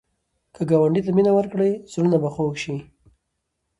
[0.55, 2.75] که ګاونډي ته مینه ورکړې، زړونه به خوږ شي